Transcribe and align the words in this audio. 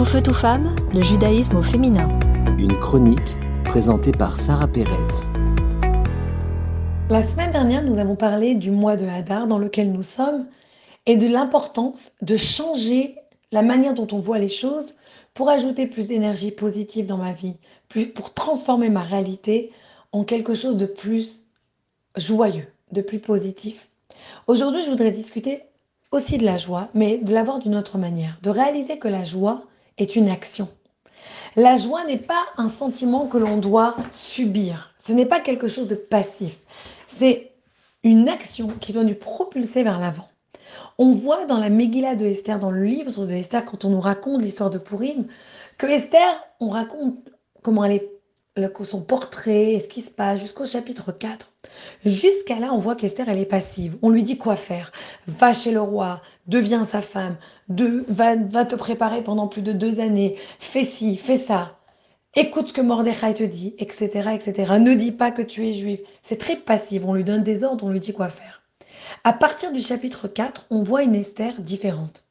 Tout 0.00 0.06
feu, 0.06 0.22
tout 0.22 0.32
femme, 0.32 0.74
le 0.94 1.02
judaïsme 1.02 1.56
au 1.56 1.62
féminin. 1.62 2.08
Une 2.58 2.74
chronique 2.78 3.36
présentée 3.64 4.12
par 4.12 4.38
Sarah 4.38 4.66
Pérez. 4.66 4.94
La 7.10 7.22
semaine 7.22 7.50
dernière, 7.50 7.82
nous 7.82 7.98
avons 7.98 8.16
parlé 8.16 8.54
du 8.54 8.70
mois 8.70 8.96
de 8.96 9.04
Hadar 9.04 9.46
dans 9.46 9.58
lequel 9.58 9.92
nous 9.92 10.02
sommes 10.02 10.46
et 11.04 11.16
de 11.16 11.26
l'importance 11.26 12.12
de 12.22 12.38
changer 12.38 13.16
la 13.52 13.60
manière 13.60 13.92
dont 13.92 14.06
on 14.12 14.20
voit 14.20 14.38
les 14.38 14.48
choses 14.48 14.96
pour 15.34 15.50
ajouter 15.50 15.86
plus 15.86 16.06
d'énergie 16.06 16.50
positive 16.50 17.04
dans 17.04 17.18
ma 17.18 17.34
vie, 17.34 17.56
pour 18.14 18.32
transformer 18.32 18.88
ma 18.88 19.02
réalité 19.02 19.70
en 20.12 20.24
quelque 20.24 20.54
chose 20.54 20.78
de 20.78 20.86
plus 20.86 21.44
joyeux, 22.16 22.68
de 22.90 23.02
plus 23.02 23.18
positif. 23.18 23.90
Aujourd'hui, 24.46 24.82
je 24.86 24.90
voudrais 24.90 25.10
discuter 25.10 25.60
aussi 26.10 26.38
de 26.38 26.46
la 26.46 26.56
joie, 26.56 26.88
mais 26.94 27.18
de 27.18 27.34
l'avoir 27.34 27.58
d'une 27.58 27.76
autre 27.76 27.98
manière, 27.98 28.38
de 28.42 28.48
réaliser 28.48 28.98
que 28.98 29.06
la 29.06 29.24
joie 29.24 29.66
est 30.02 30.16
une 30.16 30.28
action. 30.28 30.68
La 31.56 31.76
joie 31.76 32.04
n'est 32.04 32.16
pas 32.16 32.46
un 32.56 32.68
sentiment 32.68 33.26
que 33.26 33.38
l'on 33.38 33.56
doit 33.58 33.96
subir, 34.12 34.94
ce 35.04 35.12
n'est 35.12 35.26
pas 35.26 35.40
quelque 35.40 35.68
chose 35.68 35.88
de 35.88 35.94
passif, 35.94 36.58
c'est 37.06 37.52
une 38.02 38.28
action 38.28 38.68
qui 38.80 38.92
doit 38.92 39.04
nous 39.04 39.14
propulser 39.14 39.82
vers 39.82 39.98
l'avant. 39.98 40.28
On 40.98 41.12
voit 41.12 41.46
dans 41.46 41.58
la 41.58 41.70
Megillah 41.70 42.14
de 42.14 42.26
Esther, 42.26 42.58
dans 42.58 42.70
le 42.70 42.84
livre 42.84 43.26
de 43.26 43.34
Esther, 43.34 43.64
quand 43.64 43.84
on 43.84 43.90
nous 43.90 44.00
raconte 44.00 44.42
l'histoire 44.42 44.70
de 44.70 44.78
Purim, 44.78 45.26
que 45.78 45.86
Esther, 45.86 46.44
on 46.60 46.68
raconte 46.68 47.30
comment 47.62 47.84
elle 47.84 47.92
est 47.92 48.19
son 48.82 49.02
portrait, 49.02 49.78
ce 49.80 49.88
qui 49.88 50.02
se 50.02 50.10
passe, 50.10 50.40
jusqu'au 50.40 50.64
chapitre 50.64 51.12
4. 51.12 51.52
Jusqu'à 52.04 52.58
là, 52.58 52.72
on 52.72 52.78
voit 52.78 52.96
qu'Esther, 52.96 53.28
elle 53.28 53.38
est 53.38 53.46
passive. 53.46 53.96
On 54.02 54.10
lui 54.10 54.22
dit 54.22 54.38
quoi 54.38 54.56
faire. 54.56 54.92
Va 55.26 55.52
chez 55.52 55.70
le 55.70 55.80
roi, 55.80 56.20
deviens 56.46 56.84
sa 56.84 57.02
femme, 57.02 57.36
va, 57.68 58.64
te 58.64 58.74
préparer 58.74 59.22
pendant 59.22 59.46
plus 59.46 59.62
de 59.62 59.72
deux 59.72 60.00
années, 60.00 60.36
fais 60.58 60.84
ci, 60.84 61.16
fais 61.16 61.38
ça. 61.38 61.78
Écoute 62.36 62.68
ce 62.68 62.72
que 62.72 62.80
Mordechai 62.80 63.34
te 63.34 63.42
dit, 63.42 63.74
etc., 63.78 64.30
etc. 64.34 64.74
Ne 64.78 64.94
dis 64.94 65.12
pas 65.12 65.32
que 65.32 65.42
tu 65.42 65.66
es 65.66 65.72
juif. 65.72 66.00
C'est 66.22 66.38
très 66.38 66.56
passif. 66.56 67.02
On 67.04 67.14
lui 67.14 67.24
donne 67.24 67.42
des 67.42 67.64
ordres, 67.64 67.84
on 67.84 67.90
lui 67.90 68.00
dit 68.00 68.12
quoi 68.12 68.28
faire. 68.28 68.62
À 69.24 69.32
partir 69.32 69.72
du 69.72 69.80
chapitre 69.80 70.28
4, 70.28 70.66
on 70.70 70.82
voit 70.82 71.02
une 71.02 71.16
Esther 71.16 71.60
différente. 71.60 72.29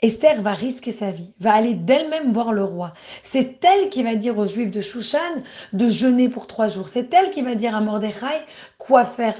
Esther 0.00 0.42
va 0.42 0.54
risquer 0.54 0.92
sa 0.92 1.10
vie, 1.10 1.32
va 1.40 1.54
aller 1.54 1.74
d'elle-même 1.74 2.32
voir 2.32 2.52
le 2.52 2.62
roi. 2.62 2.92
C'est 3.24 3.64
elle 3.64 3.88
qui 3.88 4.02
va 4.02 4.14
dire 4.14 4.38
aux 4.38 4.46
Juifs 4.46 4.70
de 4.70 4.80
Shushan 4.80 5.42
de 5.72 5.88
jeûner 5.88 6.28
pour 6.28 6.46
trois 6.46 6.68
jours. 6.68 6.88
C'est 6.88 7.12
elle 7.12 7.30
qui 7.30 7.42
va 7.42 7.54
dire 7.54 7.74
à 7.74 7.80
Mordechai 7.80 8.44
quoi 8.78 9.04
faire. 9.04 9.34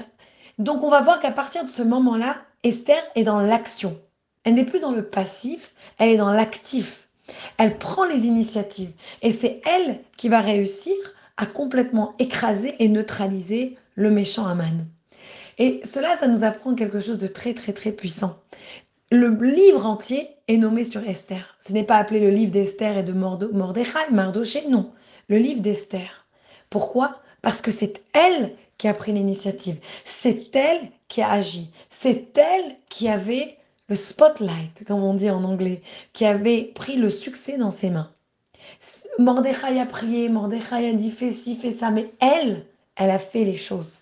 Donc 0.57 0.83
on 0.83 0.89
va 0.89 1.01
voir 1.01 1.21
qu'à 1.21 1.31
partir 1.31 1.63
de 1.63 1.69
ce 1.69 1.81
moment-là, 1.81 2.35
Esther 2.63 3.01
est 3.15 3.23
dans 3.23 3.39
l'action. 3.39 3.99
Elle 4.43 4.55
n'est 4.55 4.65
plus 4.65 4.79
dans 4.79 4.91
le 4.91 5.07
passif, 5.07 5.73
elle 5.97 6.09
est 6.09 6.17
dans 6.17 6.31
l'actif. 6.31 7.09
Elle 7.57 7.77
prend 7.77 8.05
les 8.05 8.25
initiatives 8.25 8.91
et 9.21 9.31
c'est 9.31 9.61
elle 9.65 9.99
qui 10.17 10.29
va 10.29 10.41
réussir 10.41 10.95
à 11.37 11.45
complètement 11.45 12.15
écraser 12.19 12.75
et 12.79 12.89
neutraliser 12.89 13.77
le 13.95 14.09
méchant 14.09 14.45
Aman. 14.45 14.85
Et 15.57 15.81
cela, 15.85 16.17
ça 16.17 16.27
nous 16.27 16.43
apprend 16.43 16.75
quelque 16.75 16.99
chose 16.99 17.17
de 17.17 17.27
très 17.27 17.53
très 17.53 17.71
très 17.73 17.91
puissant 17.91 18.41
le 19.11 19.29
livre 19.29 19.85
entier 19.85 20.29
est 20.47 20.57
nommé 20.57 20.83
sur 20.83 21.03
Esther. 21.07 21.57
Ce 21.67 21.73
n'est 21.73 21.83
pas 21.83 21.97
appelé 21.97 22.19
le 22.19 22.29
livre 22.29 22.51
d'Esther 22.51 22.97
et 22.97 23.03
de 23.03 23.13
Mordechai, 23.13 24.11
Mardoché, 24.11 24.67
non. 24.67 24.91
Le 25.27 25.37
livre 25.37 25.61
d'Esther. 25.61 26.27
Pourquoi? 26.69 27.19
Parce 27.41 27.61
que 27.61 27.71
c'est 27.71 28.03
elle 28.13 28.55
qui 28.77 28.87
a 28.87 28.93
pris 28.93 29.11
l'initiative. 29.11 29.77
C'est 30.05 30.55
elle 30.55 30.89
qui 31.07 31.21
a 31.21 31.31
agi. 31.31 31.71
C'est 31.89 32.37
elle 32.37 32.75
qui 32.89 33.09
avait 33.09 33.57
le 33.87 33.95
spotlight, 33.95 34.85
comme 34.85 35.03
on 35.03 35.15
dit 35.15 35.31
en 35.31 35.43
anglais, 35.43 35.81
qui 36.13 36.25
avait 36.25 36.63
pris 36.75 36.95
le 36.95 37.09
succès 37.09 37.57
dans 37.57 37.71
ses 37.71 37.89
mains. 37.89 38.11
Mordechai 39.17 39.79
a 39.79 39.85
prié, 39.85 40.29
Mordechai 40.29 40.89
a 40.89 40.93
dit 40.93 41.11
fais 41.11 41.31
ci, 41.31 41.55
fais 41.55 41.75
ça, 41.75 41.89
mais 41.89 42.11
elle, 42.19 42.65
elle 42.95 43.09
a 43.09 43.19
fait 43.19 43.43
les 43.43 43.57
choses. 43.57 44.01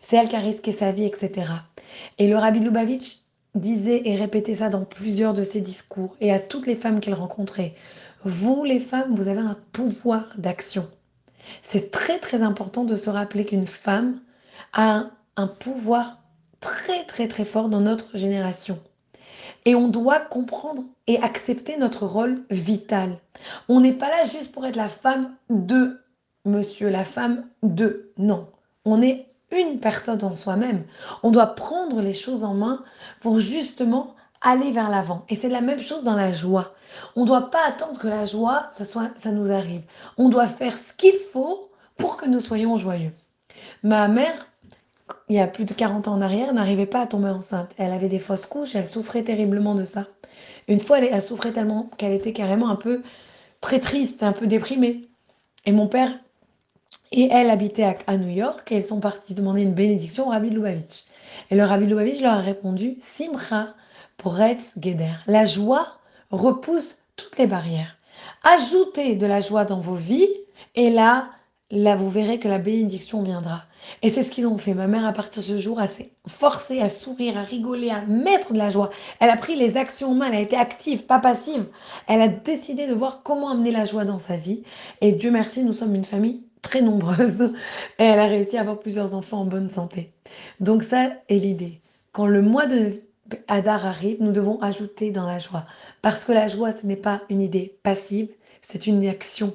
C'est 0.00 0.16
elle 0.16 0.28
qui 0.28 0.36
a 0.36 0.40
risqué 0.40 0.72
sa 0.72 0.92
vie, 0.92 1.04
etc. 1.04 1.50
Et 2.18 2.26
le 2.26 2.36
Rabbi 2.36 2.60
Lubavitch 2.60 3.18
disait 3.56 4.02
et 4.04 4.16
répétait 4.16 4.56
ça 4.56 4.68
dans 4.68 4.84
plusieurs 4.84 5.34
de 5.34 5.42
ses 5.42 5.60
discours 5.60 6.16
et 6.20 6.32
à 6.32 6.38
toutes 6.38 6.66
les 6.66 6.76
femmes 6.76 7.00
qu'il 7.00 7.14
rencontrait. 7.14 7.74
Vous, 8.24 8.64
les 8.64 8.80
femmes, 8.80 9.14
vous 9.14 9.28
avez 9.28 9.40
un 9.40 9.56
pouvoir 9.72 10.34
d'action. 10.36 10.88
C'est 11.62 11.90
très 11.90 12.18
très 12.18 12.42
important 12.42 12.84
de 12.84 12.96
se 12.96 13.10
rappeler 13.10 13.44
qu'une 13.44 13.66
femme 13.66 14.20
a 14.72 15.10
un, 15.36 15.46
pouvoir 15.46 16.22
très 16.60 17.04
très 17.04 17.28
très 17.28 17.44
fort 17.44 17.68
dans 17.68 17.80
notre 17.80 18.16
génération. 18.16 18.80
Et 19.64 19.74
on 19.74 19.88
doit 19.88 20.20
comprendre 20.20 20.84
et 21.06 21.18
accepter 21.20 21.76
notre 21.76 22.06
rôle 22.06 22.42
vital. 22.50 23.18
On 23.68 23.80
n'est 23.80 23.92
pas 23.92 24.10
là 24.10 24.26
juste 24.26 24.52
pour 24.52 24.66
être 24.66 24.76
la 24.76 24.88
femme 24.88 25.34
de 25.50 26.00
monsieur, 26.44 26.88
la 26.88 27.04
femme 27.04 27.46
de. 27.62 28.12
Non, 28.16 28.48
on 28.84 29.02
est 29.02 29.26
une 29.50 29.78
personne 29.80 30.22
en 30.24 30.34
soi-même. 30.34 30.84
On 31.22 31.30
doit 31.30 31.54
prendre 31.54 32.00
les 32.00 32.14
choses 32.14 32.44
en 32.44 32.54
main 32.54 32.82
pour 33.20 33.38
justement 33.38 34.14
aller 34.40 34.72
vers 34.72 34.90
l'avant. 34.90 35.24
Et 35.28 35.36
c'est 35.36 35.48
la 35.48 35.60
même 35.60 35.80
chose 35.80 36.04
dans 36.04 36.16
la 36.16 36.32
joie. 36.32 36.74
On 37.14 37.22
ne 37.22 37.26
doit 37.26 37.50
pas 37.50 37.66
attendre 37.66 37.98
que 37.98 38.08
la 38.08 38.26
joie, 38.26 38.68
ça, 38.72 38.84
soit, 38.84 39.10
ça 39.16 39.30
nous 39.30 39.50
arrive. 39.50 39.82
On 40.18 40.28
doit 40.28 40.48
faire 40.48 40.76
ce 40.76 40.92
qu'il 40.92 41.18
faut 41.32 41.70
pour 41.96 42.16
que 42.16 42.26
nous 42.26 42.40
soyons 42.40 42.76
joyeux. 42.76 43.12
Ma 43.82 44.08
mère, 44.08 44.46
il 45.28 45.36
y 45.36 45.40
a 45.40 45.46
plus 45.46 45.64
de 45.64 45.74
40 45.74 46.08
ans 46.08 46.14
en 46.14 46.20
arrière, 46.20 46.52
n'arrivait 46.52 46.86
pas 46.86 47.02
à 47.02 47.06
tomber 47.06 47.28
enceinte. 47.28 47.70
Elle 47.78 47.92
avait 47.92 48.08
des 48.08 48.18
fausses 48.18 48.46
couches, 48.46 48.74
elle 48.74 48.86
souffrait 48.86 49.22
terriblement 49.22 49.74
de 49.74 49.84
ça. 49.84 50.06
Une 50.68 50.80
fois, 50.80 50.98
elle, 50.98 51.10
elle 51.12 51.22
souffrait 51.22 51.52
tellement 51.52 51.90
qu'elle 51.96 52.12
était 52.12 52.32
carrément 52.32 52.68
un 52.68 52.76
peu 52.76 53.02
très 53.60 53.80
triste, 53.80 54.22
un 54.22 54.32
peu 54.32 54.46
déprimée. 54.46 55.08
Et 55.64 55.72
mon 55.72 55.88
père 55.88 56.12
et 57.12 57.28
elle 57.30 57.50
habitait 57.50 57.96
à, 58.06 58.16
New 58.16 58.28
York 58.28 58.70
et 58.70 58.76
elles 58.76 58.86
sont 58.86 59.00
parties 59.00 59.34
demander 59.34 59.62
une 59.62 59.74
bénédiction 59.74 60.28
au 60.28 60.30
Rabbi 60.30 60.50
Lubavitch. 60.50 61.04
Et 61.50 61.56
le 61.56 61.64
Rabbi 61.64 61.86
Lubavitch 61.86 62.20
leur 62.20 62.34
a 62.34 62.40
répondu 62.40 62.96
Simcha 63.00 63.74
Poretz 64.16 64.72
Geder. 64.80 65.14
La 65.26 65.44
joie 65.44 65.98
repousse 66.30 66.98
toutes 67.16 67.38
les 67.38 67.46
barrières. 67.46 67.96
Ajoutez 68.42 69.14
de 69.14 69.26
la 69.26 69.40
joie 69.40 69.64
dans 69.64 69.80
vos 69.80 69.94
vies 69.94 70.28
et 70.74 70.90
là, 70.90 71.28
là 71.70 71.96
vous 71.96 72.10
verrez 72.10 72.38
que 72.38 72.48
la 72.48 72.58
bénédiction 72.58 73.22
viendra. 73.22 73.62
Et 74.02 74.10
c'est 74.10 74.22
ce 74.22 74.30
qu'ils 74.30 74.46
ont 74.46 74.58
fait. 74.58 74.74
Ma 74.74 74.88
mère, 74.88 75.06
à 75.06 75.12
partir 75.12 75.42
de 75.42 75.46
ce 75.46 75.58
jour, 75.58 75.78
a 75.78 75.86
s'est 75.86 76.10
forcée 76.26 76.80
à 76.80 76.88
sourire, 76.88 77.38
à 77.38 77.42
rigoler, 77.42 77.90
à 77.90 78.02
mettre 78.02 78.52
de 78.52 78.58
la 78.58 78.70
joie. 78.70 78.90
Elle 79.20 79.30
a 79.30 79.36
pris 79.36 79.54
les 79.54 79.76
actions 79.76 80.10
en 80.10 80.14
main, 80.14 80.26
elle 80.26 80.34
a 80.34 80.40
été 80.40 80.56
active, 80.56 81.04
pas 81.04 81.20
passive. 81.20 81.66
Elle 82.08 82.20
a 82.20 82.28
décidé 82.28 82.88
de 82.88 82.94
voir 82.94 83.22
comment 83.22 83.50
amener 83.50 83.70
la 83.70 83.84
joie 83.84 84.04
dans 84.04 84.18
sa 84.18 84.36
vie. 84.36 84.62
Et 85.00 85.12
Dieu 85.12 85.30
merci, 85.30 85.62
nous 85.62 85.72
sommes 85.72 85.94
une 85.94 86.04
famille 86.04 86.42
très 86.66 86.82
nombreuse 86.82 87.42
et 87.98 88.04
elle 88.04 88.18
a 88.18 88.26
réussi 88.26 88.56
à 88.56 88.60
avoir 88.60 88.80
plusieurs 88.80 89.14
enfants 89.14 89.40
en 89.40 89.46
bonne 89.46 89.70
santé. 89.70 90.12
Donc 90.60 90.82
ça 90.82 91.10
est 91.28 91.38
l'idée. 91.38 91.80
Quand 92.12 92.26
le 92.26 92.42
mois 92.42 92.66
de 92.66 93.00
Hadar 93.48 93.86
arrive, 93.86 94.18
nous 94.20 94.32
devons 94.32 94.60
ajouter 94.60 95.10
dans 95.10 95.26
la 95.26 95.38
joie. 95.38 95.64
Parce 96.02 96.24
que 96.24 96.32
la 96.32 96.48
joie, 96.48 96.72
ce 96.72 96.86
n'est 96.86 96.96
pas 96.96 97.22
une 97.30 97.40
idée 97.40 97.78
passive, 97.82 98.28
c'est 98.62 98.86
une 98.86 99.06
action, 99.06 99.54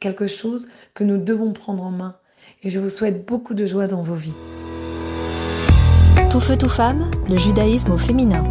quelque 0.00 0.26
chose 0.26 0.68
que 0.94 1.04
nous 1.04 1.18
devons 1.18 1.52
prendre 1.52 1.82
en 1.82 1.90
main. 1.90 2.16
Et 2.62 2.70
je 2.70 2.80
vous 2.80 2.88
souhaite 2.88 3.26
beaucoup 3.26 3.54
de 3.54 3.66
joie 3.66 3.86
dans 3.86 4.02
vos 4.02 4.14
vies. 4.14 4.32
Tout 6.30 6.40
feu, 6.40 6.56
tout 6.58 6.68
femme, 6.68 7.10
le 7.28 7.36
judaïsme 7.36 7.92
au 7.92 7.98
féminin. 7.98 8.44